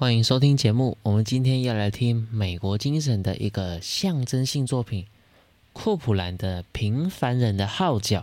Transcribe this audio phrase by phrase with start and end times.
[0.00, 0.96] 欢迎收听节目。
[1.02, 5.04] 我们今天要来听美国精神的一个象征性作品——
[5.74, 8.20] 库普兰的《平凡人的号角》。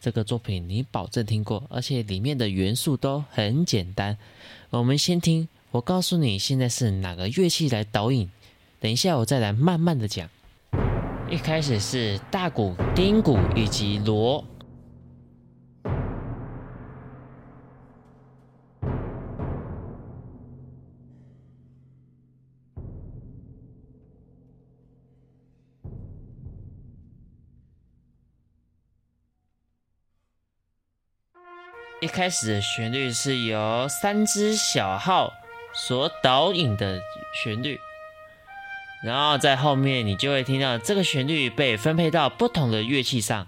[0.00, 4.16] 这个作品你保证听过，而且里面的元素都很简单。
[4.70, 8.30] 我们先听，我告诉你现在是哪个乐器来导引。
[8.80, 10.26] 等一下我再来慢慢的讲。
[11.30, 14.42] 一开始是大鼓、丁鼓以及锣。
[32.04, 35.32] 一开始的旋律是由三只小号
[35.72, 37.00] 所导引的
[37.42, 37.80] 旋律，
[39.02, 43.46] 然后在后面你就会听到这个旋律被分配到不同的乐器上。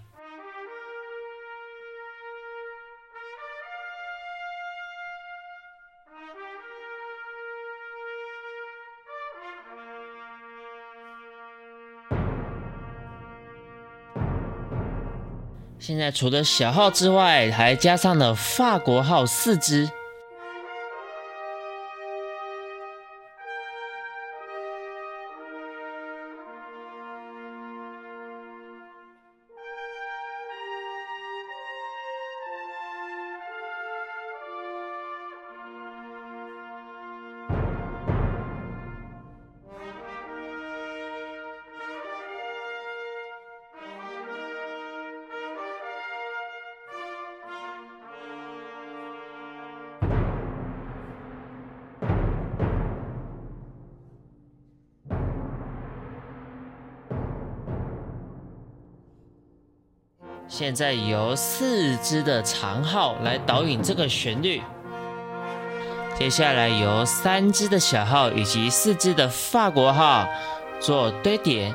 [15.79, 19.88] 现在除了小号之外，还加上了法国号四只。
[60.59, 64.62] 现在由四支的长号来导引这个旋律，
[66.19, 70.26] 接下来由三支的小号以及四支的法国号
[70.81, 71.75] 做堆叠，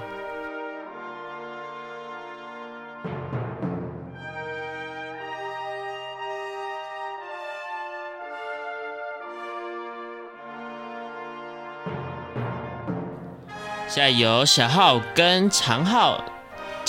[13.87, 16.19] 现在由小号跟长号。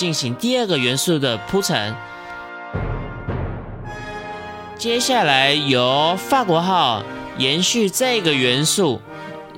[0.03, 1.95] 进行第二个元素的铺陈，
[4.77, 7.01] 接下来由法国号
[7.37, 8.99] 延续这个元素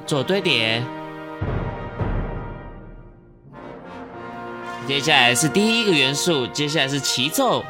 [0.06, 0.84] 做堆叠，
[4.88, 7.66] 接下来是第一个元素，接下来是齐奏。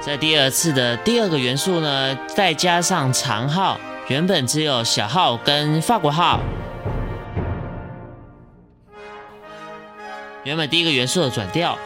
[0.00, 3.78] 在第二次的第二个元素呢，再加上长号，
[4.08, 6.40] 原本只有小号跟法国号。
[10.42, 11.76] 原本第一个元素的转调。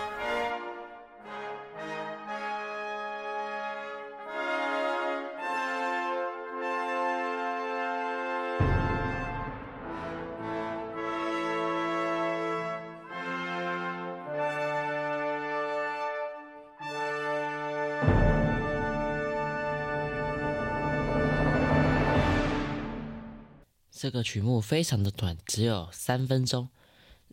[24.05, 26.69] 这个曲目非常的短，只有三分钟。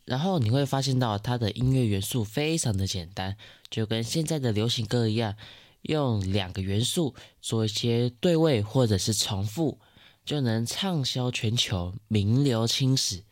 [0.06, 3.36] 然后你会发现到它的音乐元素非常的简单，
[3.70, 5.36] 就跟现在的流行歌一样，
[5.82, 9.80] 用两个元素做一些对位或者是重复，
[10.24, 13.24] 就能畅销全球，名留青史。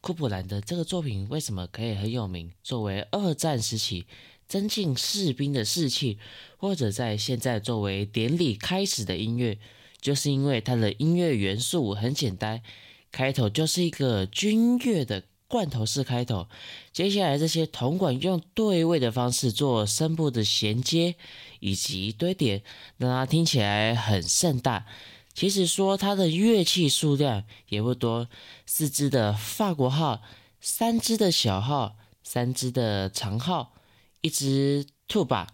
[0.00, 2.52] 库普兰的这个作品为什么可以很有名？
[2.62, 4.06] 作为二战时期
[4.46, 6.20] 增进士兵的士气，
[6.56, 9.58] 或者在现在作为典礼开始的音乐。
[10.06, 12.62] 就是因为它的音乐元素很简单，
[13.10, 16.46] 开头就是一个军乐的罐头式开头，
[16.92, 21.16] 接下来这些铜管用对位的方式做声部的衔接
[21.58, 22.62] 以及堆叠，
[22.98, 24.86] 让它听起来很盛大。
[25.34, 28.28] 其实说它的乐器数量也不多，
[28.64, 30.22] 四支的法国号，
[30.60, 33.74] 三支的小号，三支的长号，
[34.20, 35.48] 一支兔把，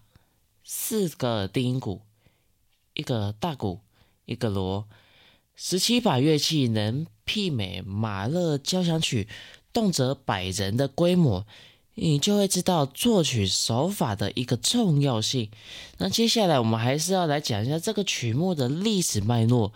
[0.63, 2.03] 四个低音鼓，
[2.93, 3.81] 一个大鼓。
[4.33, 4.89] 一个锣，
[5.55, 9.29] 十七把乐器能媲美马勒交响曲，
[9.73, 11.47] 动辄百人的规模，
[11.95, 15.51] 你就会知道作曲手法的一个重要性。
[15.99, 19.73] 那接下来我们还是要来讲一下这个曲目的历史脉络。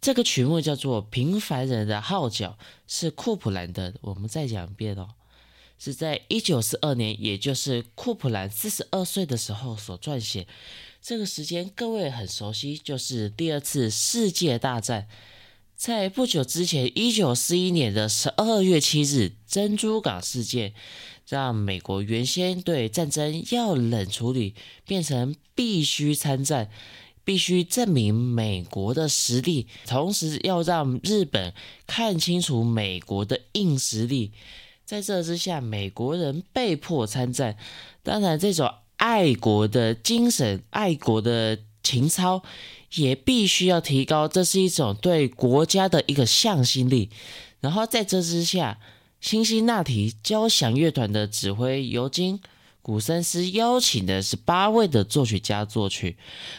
[0.00, 3.94] 这个曲目叫做《平凡人的号角》，是库普兰的。
[4.02, 5.08] 我们再讲一遍哦，
[5.78, 10.46] 是在一九四二年，也就是库普兰四十二岁的时候所撰写。
[11.06, 15.06] 这个时间各位很熟悉，就是第二次世界大战。
[15.76, 20.72] 在不久之前，一九四一年的十二月七日，珍珠港事件
[21.28, 24.54] 让美国原先对战争要冷处理，
[24.86, 26.70] 变成必须参战，
[27.22, 31.52] 必须证明美国的实力，同时要让日本
[31.86, 34.32] 看清楚美国的硬实力。
[34.86, 37.58] 在这之下，美国人被迫参战。
[38.02, 38.72] 当然，这种
[39.04, 42.42] 爱国的精神、爱国的情操
[42.94, 47.10] 也必须要提高，这是一种对国家的一个向心力。
[47.60, 48.78] 然后在这之下，
[49.20, 52.38] 辛辛那提交响乐团的指挥尤金·
[52.80, 56.16] 古森斯邀请的是八位的作曲家作曲，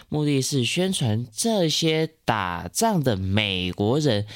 [0.08, 4.28] 目的是宣传这些打仗的美国人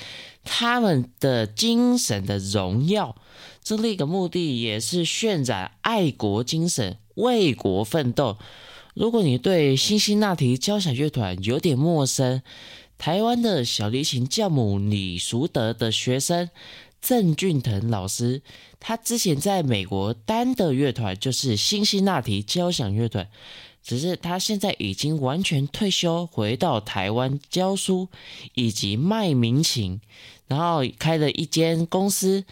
[0.43, 3.15] 他们的精神的荣耀。
[3.69, 8.39] 这另一个目的也是渲染爱国精神、为国奋斗。
[8.95, 12.41] 如果你对辛辛那提交响乐团有点陌生，
[12.97, 16.49] 台湾的小提琴教母李淑德的学生
[16.99, 18.41] 郑俊腾老师，
[18.79, 23.29] 他之前在美国单的乐团就是辛辛那提交响乐团，
[23.83, 28.07] 只是他现在已经完全退休，回到台湾教书
[28.55, 30.01] 以及卖民琴，
[30.47, 32.45] 然后开了一间公司。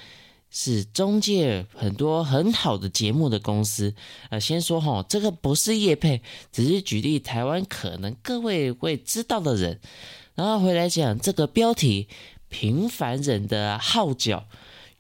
[0.50, 3.94] 是中介很多很好的节目的公司，
[4.30, 6.22] 呃，先说哈，这个不是叶配，
[6.52, 9.80] 只是举例台湾可能各位会知道的人，
[10.36, 12.08] 然后回来讲这个标题
[12.48, 14.48] 《平凡人的号角》，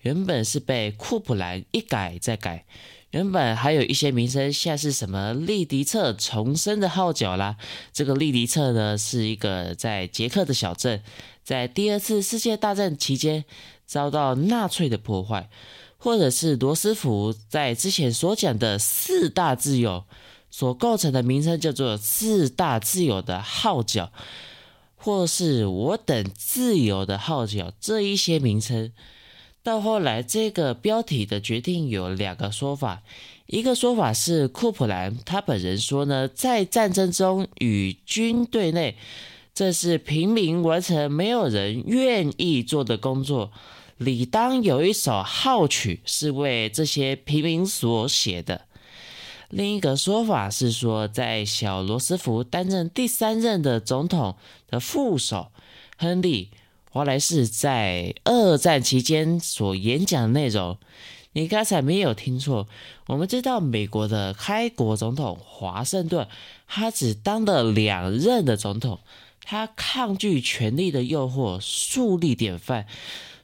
[0.02, 2.66] 原本是被库普兰一改再改，
[3.12, 7.56] 原本还有一些名称，现在是什么利迪策重生的号角啦，
[7.94, 11.02] 这个利迪策呢是一个在捷克的小镇，
[11.42, 13.46] 在第二次世界大战期间。
[13.88, 15.50] 遭到纳粹的破坏，
[15.98, 20.04] 或者是罗斯福在之前所讲的四大自由
[20.52, 24.12] 所构成的名称，叫做四大自由的号角，
[24.96, 28.92] 或是我等自由的号角，这一些名称，
[29.64, 33.02] 到后来这个标题的决定有两个说法，
[33.46, 38.98] 一个说法是库普兰他本人说呢，在战争中与军队内，
[39.54, 43.52] 这是平民完成没有人愿意做的工作。
[43.98, 48.66] 理当有一首号曲是为这些平民所写的。
[49.50, 54.36] 另一个说法是说，在小罗斯福担任第三任的总统
[54.68, 55.52] 的副手
[55.98, 56.52] 亨利·
[56.92, 60.78] 华莱士在二战期间所演讲的内容。
[61.34, 62.68] 你刚才没有听错，
[63.08, 66.28] 我们知道美国的开国总统华盛顿，
[66.68, 69.00] 他只当了两任的总统，
[69.44, 72.86] 他抗拒权力的诱惑，树立典范。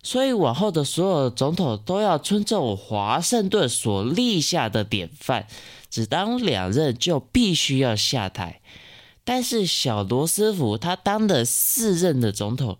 [0.04, 5.48] 所以往后的所有总统都要尊重华盛顿所立下的典范，
[5.90, 8.60] 只当两任就必须要下台。
[9.24, 12.78] 但是小罗斯福他当了四任的总统，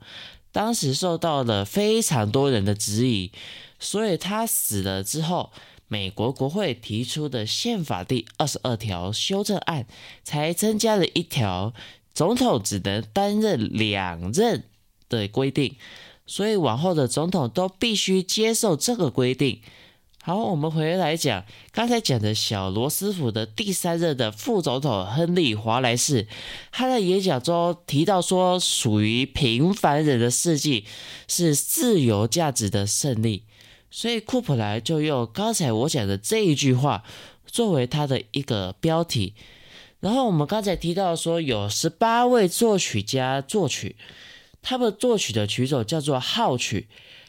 [0.52, 3.32] 当时受到了非常多人的质疑，
[3.80, 5.52] 所以他死了之后，
[5.88, 9.86] 美国国会提出的宪法第二十二条修正案
[10.26, 11.74] 才增加了一条
[12.14, 14.66] 总统只能担任两任
[15.08, 15.78] 的规定。
[16.26, 19.62] 所以往后的总统都必须接受这个规定。
[20.26, 21.44] 好，我们回来讲
[21.74, 26.28] 刚才讲的小罗斯福的第三任的副总统亨利·华莱士，
[26.72, 30.86] 他在演讲中提到说，属于平凡人的世纪
[31.28, 33.44] 是自由价值的胜利。
[33.92, 37.04] 所以库普莱就用刚才我讲的这一句话
[37.46, 39.34] 作为他的一个标题。
[40.00, 43.98] 然后我们刚才提到说，有十八位作曲家作曲。
[44.64, 46.88] 他们作曲的曲种叫做号曲，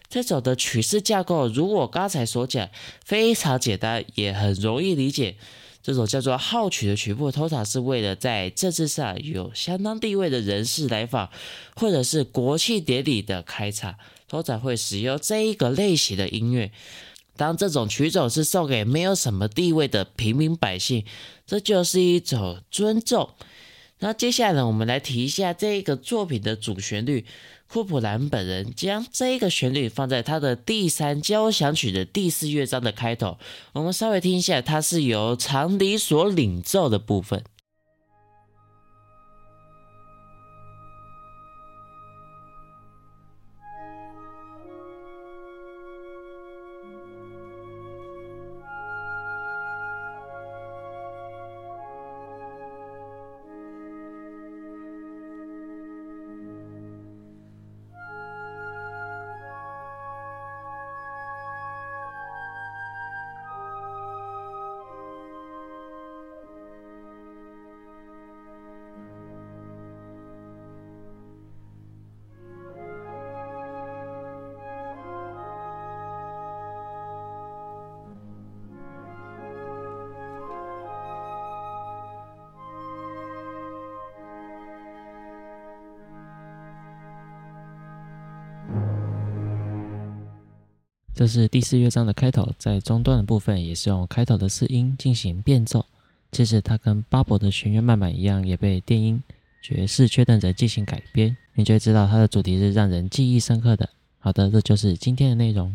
[0.09, 2.71] 这种的曲式架构，如我刚才所讲，
[3.05, 5.37] 非常简单，也很容易理解。
[5.83, 11.29] 这种叫做号曲的曲目，通常是为了在政治上有相当地位的人士来访，
[11.77, 16.71] 或者是国庆典礼的开场，通常会使用这一个类型的音乐。
[17.37, 21.05] 当这种曲种是送给没有什么地位的平民百姓，
[21.47, 23.29] 这就是一种尊重。
[24.01, 27.25] 那接下来呢，我们来提一下这个作品的主旋律。
[27.67, 33.39] 库普兰本人将这个旋律放在他的第三交响曲的第四乐章的开头。
[33.73, 37.43] 我们稍微听一下，它是由长笛所领奏的部分。
[91.15, 95.87] 这是第四乐章的开头，在中段的部分也是用开头的四音进行变奏。
[96.33, 99.23] 其实它跟巴博的弦乐慢板一样，也被电音
[99.63, 101.37] 爵士缺等者进行改编。
[101.55, 103.89] 你就会知道它的主题是让人记忆深刻的。
[104.19, 105.73] 好的，这就是今天的内容。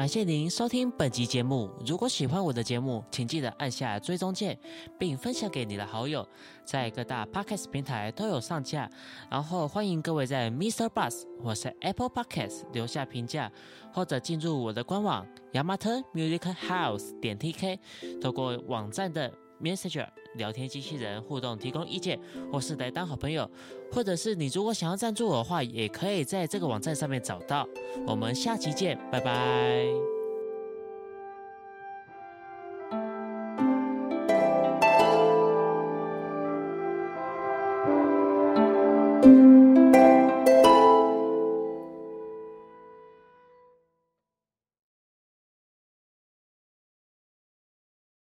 [0.00, 1.70] 感谢您收听本集节目。
[1.84, 4.58] 如果喜欢我的节目，请记得按下追踪键，
[4.98, 6.26] 并分享给你的好友。
[6.64, 8.90] 在各大 podcast 平台都有上架。
[9.30, 10.88] 然后欢迎各位在 Mr.
[10.88, 13.52] Bus 或者 Apple Podcast 留下评价，
[13.92, 17.78] 或者进入我的官网 Yamato Music House 点 TK，
[18.22, 19.30] 透过网站的。
[19.62, 22.18] Messenger 聊天机器人互动提供意见，
[22.50, 23.50] 或是来当好朋友，
[23.92, 27.66] 或者是你如果想要赞助我的话，也可以在这个网站上面找到。
[28.06, 30.19] 我们下期见，拜拜。